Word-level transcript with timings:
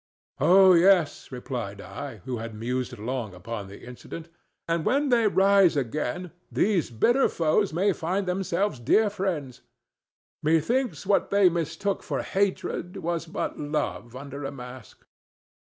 "Oh 0.39 0.73
yes," 0.73 1.31
replied 1.31 1.79
I, 1.79 2.21
who 2.25 2.37
had 2.37 2.55
mused 2.55 2.97
long 2.97 3.35
upon 3.35 3.67
the 3.67 3.85
incident; 3.85 4.29
"and 4.67 4.83
when 4.83 5.09
they 5.09 5.27
rise 5.27 5.77
again, 5.77 6.31
these 6.51 6.89
bitter 6.89 7.29
foes 7.29 7.71
may 7.71 7.93
find 7.93 8.25
themselves 8.27 8.79
dear 8.79 9.11
friends. 9.11 9.61
Methinks 10.41 11.05
what 11.05 11.29
they 11.29 11.49
mistook 11.49 12.01
for 12.01 12.23
hatred 12.23 12.97
was 12.97 13.27
but 13.27 13.59
love 13.59 14.15
under 14.15 14.43
a 14.43 14.51
mask." 14.51 15.05